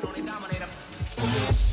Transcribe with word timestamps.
can 0.00 0.08
only 0.08 0.22
dominate 0.22 0.60
them. 0.60 1.67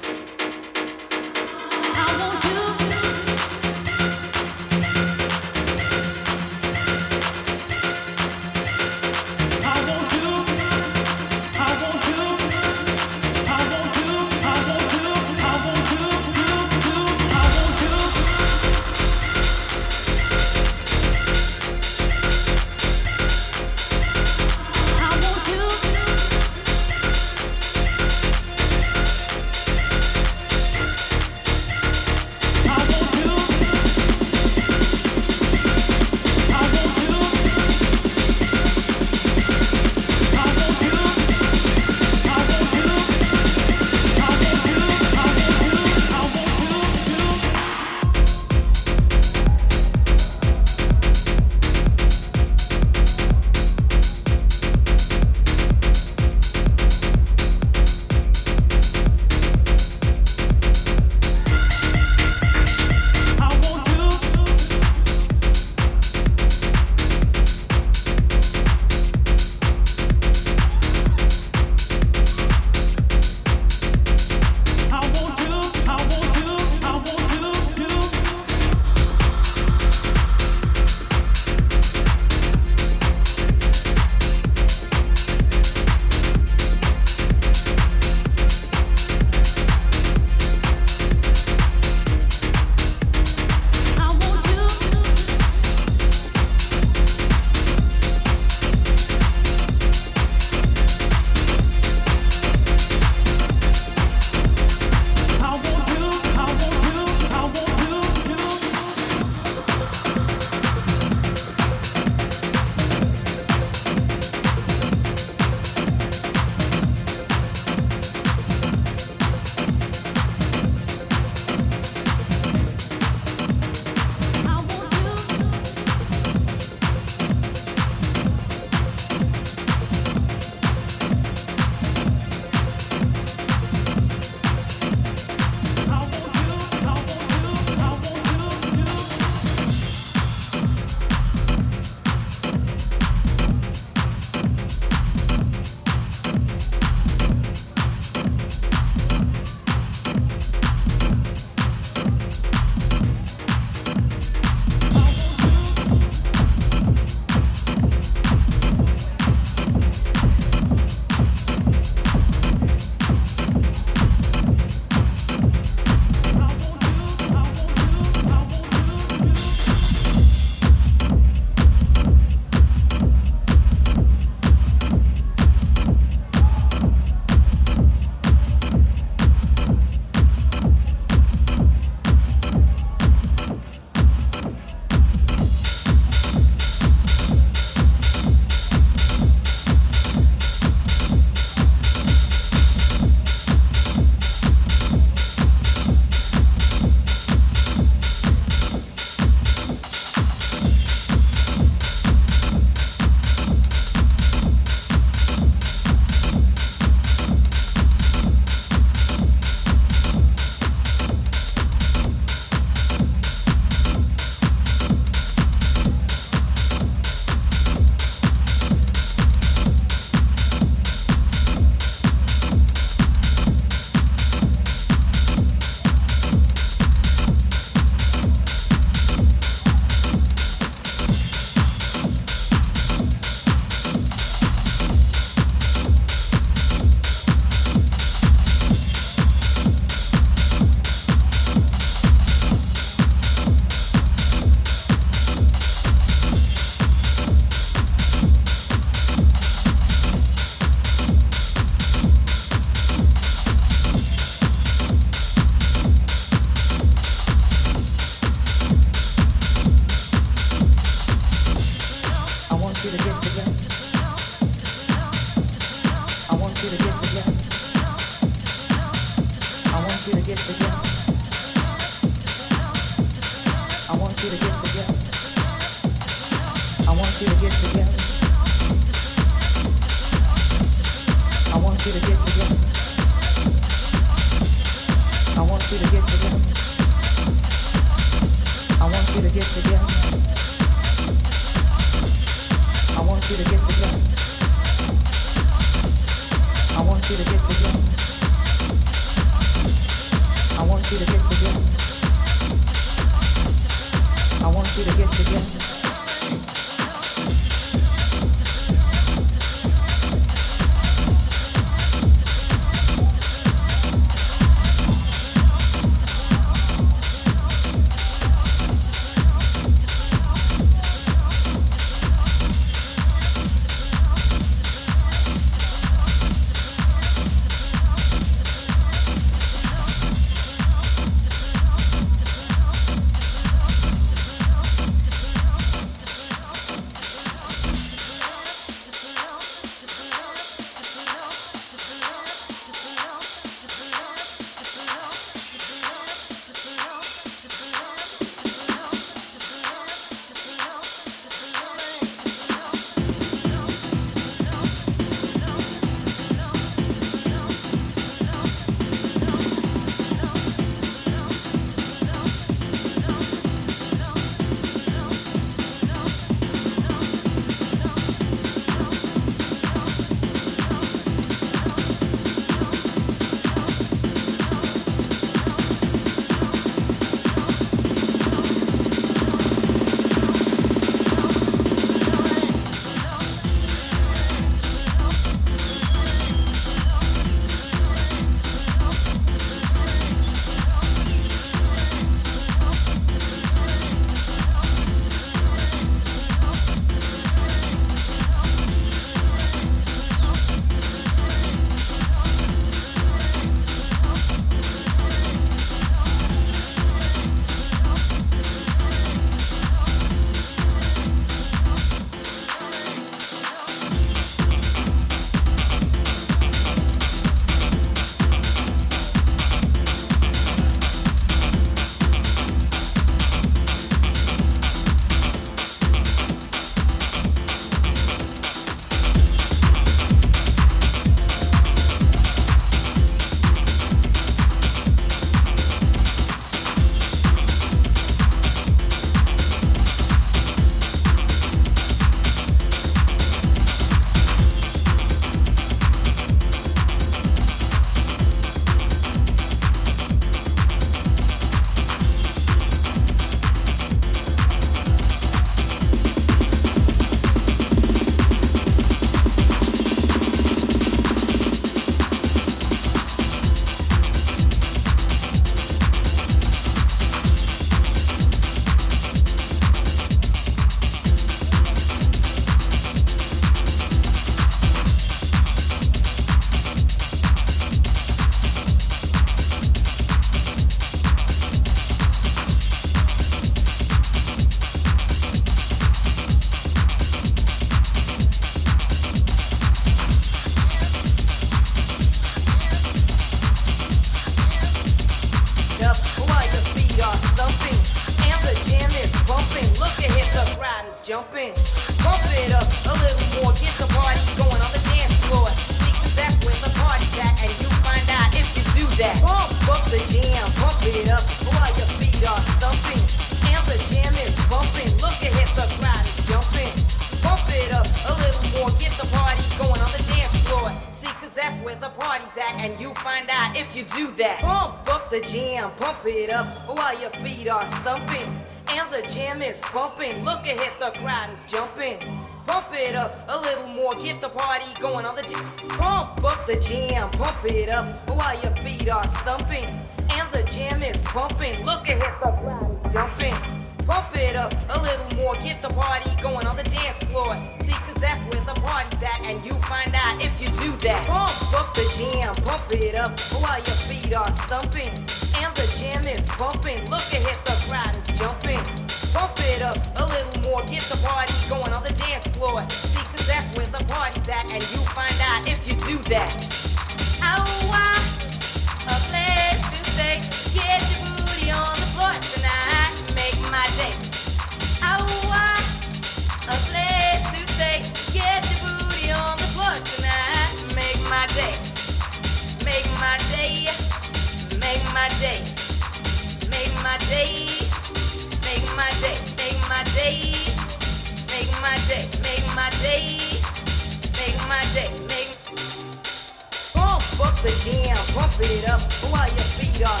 Pump 598.16 598.32
it 598.40 598.64
up 598.68 598.80
while 599.12 599.28
your 599.28 599.48
feet 599.60 599.76
are. 599.84 600.00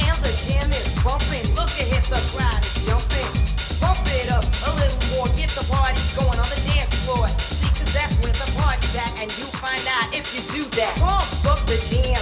And 0.00 0.16
the 0.24 0.32
jam 0.48 0.70
is 0.72 0.88
bumping. 1.04 1.44
Look 1.52 1.68
the 2.08 2.20
crowd 2.32 2.64
is 2.64 2.86
jumping. 2.86 3.28
It 4.10 4.32
up 4.32 4.42
a 4.42 4.70
little 4.74 4.98
more, 5.14 5.28
get 5.36 5.50
the 5.50 5.64
party 5.70 6.00
going 6.16 6.34
on 6.34 6.48
the 6.48 6.60
dance 6.66 6.94
floor. 7.04 7.28
See, 7.38 7.68
cause 7.78 7.92
that's 7.92 8.16
where 8.24 8.32
the 8.32 8.48
party's 8.58 8.96
at, 8.96 9.12
and 9.20 9.30
you 9.38 9.44
find 9.60 9.80
out 10.00 10.14
if 10.16 10.32
you 10.34 10.40
do 10.50 10.64
that. 10.80 10.96
Pump 10.98 11.22
up 11.46 11.60
the 11.68 11.78
jam, 11.92 12.18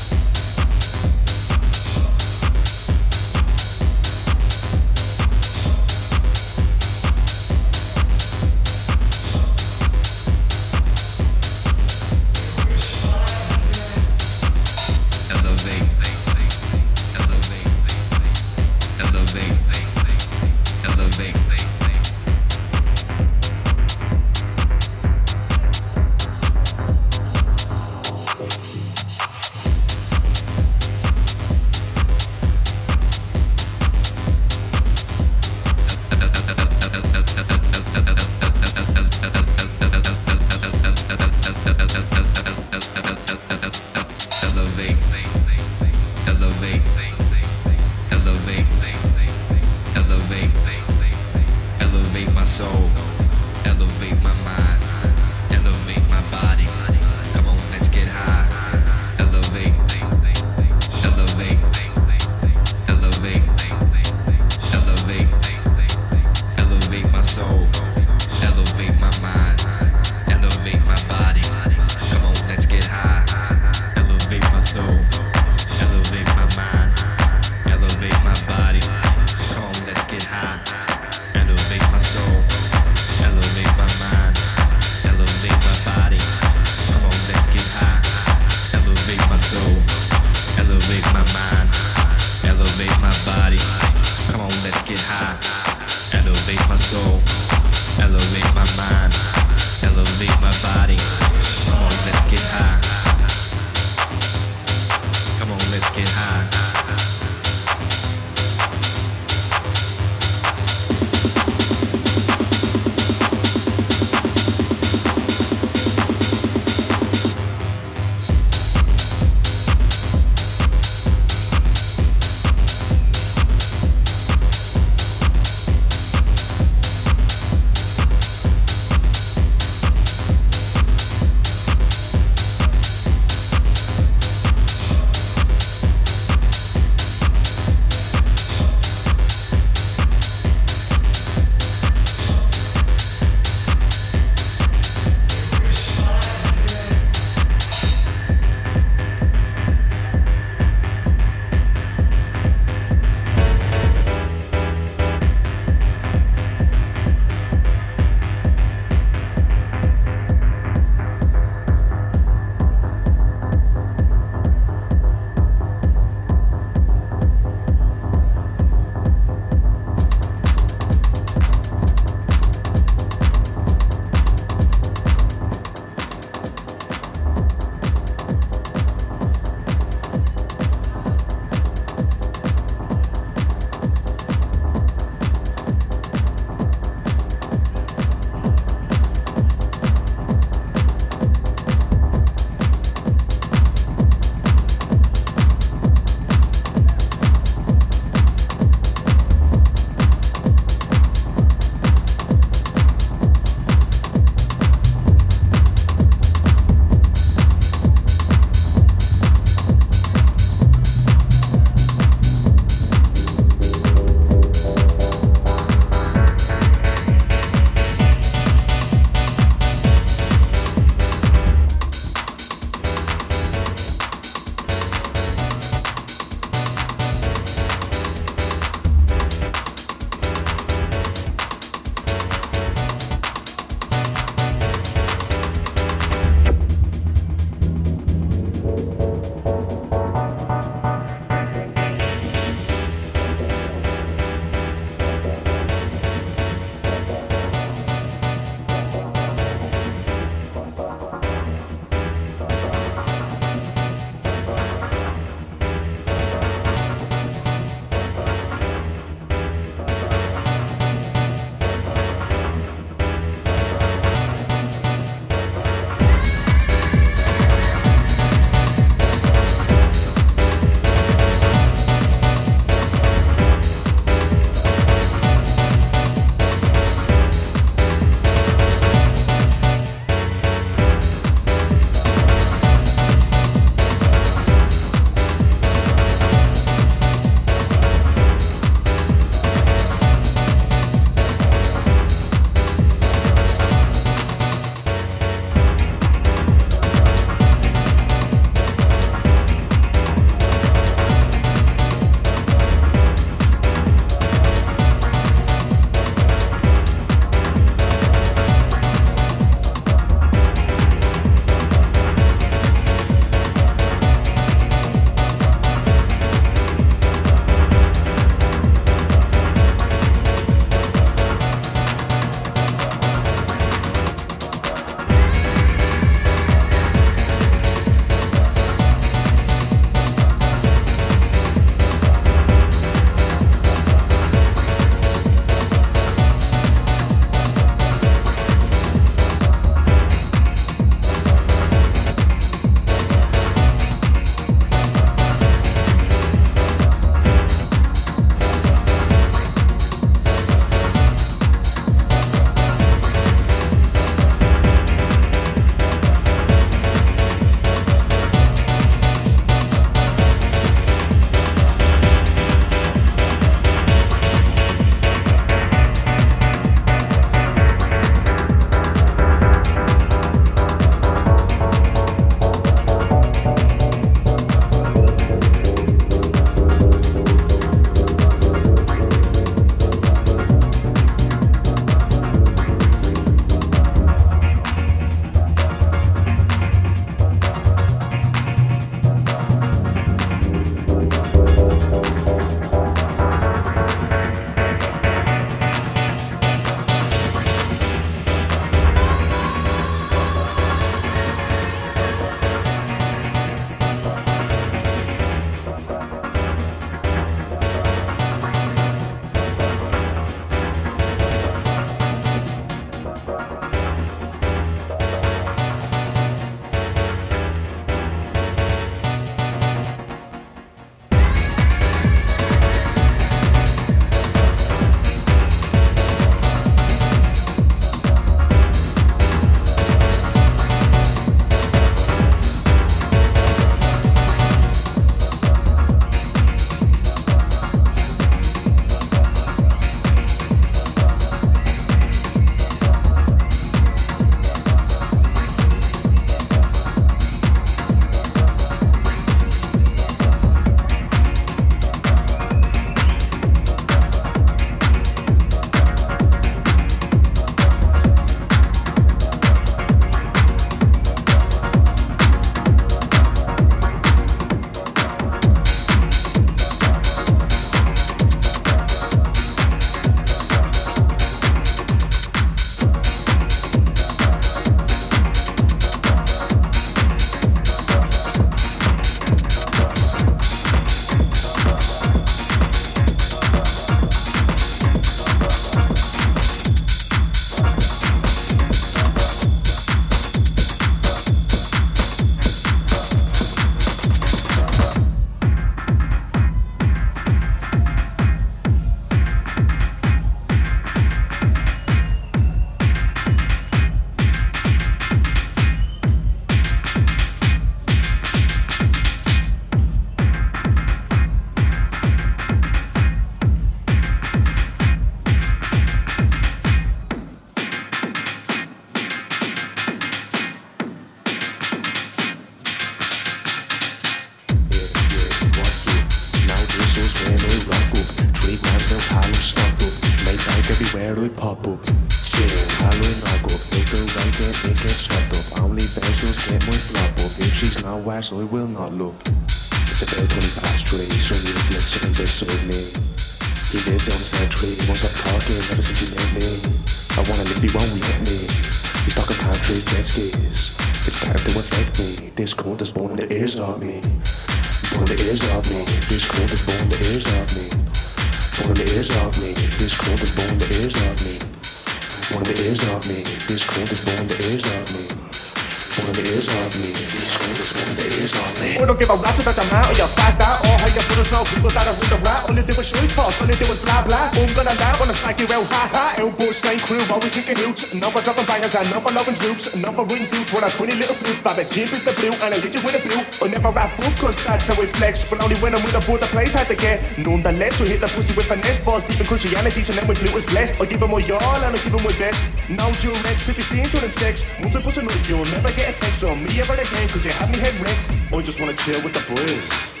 Elbow 576.51 576.83
crew, 576.83 576.99
always 577.07 577.31
thinking 577.31 577.63
hoots. 577.63 577.95
For 577.95 578.19
dropping 578.19 578.43
bangers, 578.43 578.75
enough 578.75 579.07
for 579.07 579.13
loving. 579.15 579.39
Enough 579.39 579.95
for 579.95 580.03
winning 580.03 580.27
dudes, 580.27 580.51
when 580.51 580.67
I 580.67 580.69
20 580.69 580.99
little 580.99 581.15
flutes. 581.15 581.39
Baba 581.39 581.63
Jimp 581.63 581.95
is 581.95 582.03
the 582.03 582.11
blue, 582.19 582.35
and 582.43 582.51
I 582.51 582.59
hit 582.59 582.75
you 582.75 582.83
with 582.83 582.91
a 582.91 583.01
blue. 583.07 583.23
I 583.39 583.47
never 583.47 583.71
rap 583.71 583.87
boop, 583.95 584.11
cause 584.19 584.35
that's 584.43 584.67
how 584.67 584.75
it 584.83 584.91
flex. 584.99 585.23
But 585.29 585.39
only 585.39 585.55
when 585.63 585.73
I'm 585.73 585.81
with 585.81 585.95
a 585.95 586.03
boy, 586.03 586.17
the 586.17 586.27
place 586.27 586.51
had 586.51 586.67
to 586.67 586.75
get. 586.75 586.99
Nonetheless, 587.17 587.79
we 587.79 587.87
hit 587.87 588.01
the 588.03 588.11
pussy 588.11 588.35
with 588.35 588.51
finesse, 588.51 588.83
balls 588.83 589.03
deep 589.07 589.21
in 589.21 589.27
Christianity, 589.27 589.81
so 589.81 589.93
then 589.93 590.05
with 590.11 590.19
flute 590.19 590.35
is 590.35 590.45
blessed. 590.51 590.81
I 590.81 590.85
give 590.91 591.01
him 591.01 591.11
my 591.11 591.23
y'all, 591.23 591.39
and 591.39 591.71
I 591.71 591.79
give 591.79 591.95
him 591.95 592.03
my 592.03 592.11
best. 592.19 592.43
No 592.67 592.91
Durex, 592.99 593.47
to 593.47 593.55
be 593.55 593.63
seen 593.63 593.87
to 593.87 593.97
them 594.03 594.11
sex. 594.11 594.43
Once 594.59 594.75
I 594.75 594.81
push 594.81 594.97
a 594.97 595.03
note, 595.07 595.23
you'll 595.31 595.47
never 595.55 595.71
get 595.71 595.95
a 595.95 595.99
text 596.03 596.21
on 596.27 596.43
me 596.43 596.59
ever 596.59 596.75
again, 596.75 597.07
cause 597.07 597.23
you 597.23 597.31
have 597.31 597.47
me 597.47 597.63
head 597.63 597.79
wrecked. 597.79 598.03
I 598.35 598.41
just 598.43 598.59
wanna 598.59 598.75
chill 598.75 598.99
with 598.99 599.15
the 599.15 599.23
boys. 599.31 600.00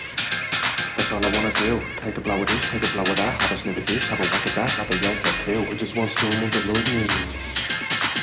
All 1.11 1.19
I 1.19 1.27
wanna 1.27 1.51
do. 1.59 1.75
Take 1.99 2.17
a 2.17 2.21
blow 2.21 2.39
of 2.39 2.47
this, 2.47 2.71
take 2.71 2.83
a 2.83 2.91
blow 2.93 3.03
of 3.03 3.17
that. 3.19 3.35
Have 3.41 3.51
a 3.51 3.57
sniff 3.57 3.75
of 3.75 3.85
this, 3.85 4.07
have 4.07 4.19
a 4.19 4.23
whack 4.23 4.45
of 4.45 4.55
that, 4.55 4.71
have 4.79 4.87
a 4.87 4.95
yelp 5.03 5.19
or 5.27 5.35
two. 5.43 5.59
I 5.67 5.75
just 5.75 5.91
want 5.97 6.09
someone 6.09 6.49
to 6.49 6.59
love 6.71 6.87
me. 6.87 7.03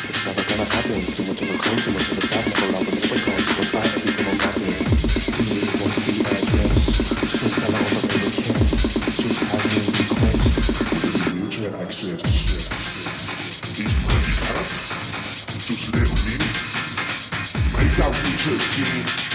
It's 0.09 0.24
never 0.24 0.41
gonna 0.49 0.64
happen. 0.64 1.05
Too 1.05 1.24
much 1.28 1.36
of 1.36 1.53
a 1.53 1.59
crime, 1.61 1.76
too 1.84 1.93
much 1.93 2.09
of 2.09 2.16
a 2.16 2.24
sad. 2.24 2.49
Never 2.49 2.72
love 2.72 2.89
a 2.89 2.97
little 2.97 3.12
bit 3.12 3.45
to 3.45 3.53
go 3.61 3.64
back 3.76 3.93
and 3.93 4.05
become 4.09 4.24
a 4.24 4.41
madman. 4.41 4.89
Steve 5.20 5.68
wants 5.84 6.01
the 6.01 6.16
address. 6.32 6.97
Some 7.28 7.53
fella 7.61 7.76
on 7.76 7.93
the 7.93 8.09
to 8.09 8.41
camp. 8.41 8.72
Just 9.20 9.53
has 9.53 9.68
me 9.68 9.84
request. 10.01 10.49
You 11.36 11.45
can't 11.53 11.76
access 11.84 12.24
these 13.76 13.97
pretty 14.01 14.32
cats. 14.32 14.97
Just 15.68 15.93
let 15.93 16.09
me 16.24 16.41
make 17.76 18.01
out 18.01 18.16
we 18.16 18.32
just 18.32 18.64
did. 18.80 19.27